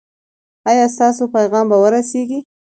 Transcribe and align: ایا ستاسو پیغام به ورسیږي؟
ایا 0.69 0.85
ستاسو 0.95 1.23
پیغام 1.35 1.65
به 1.71 1.77
ورسیږي؟ 1.83 2.39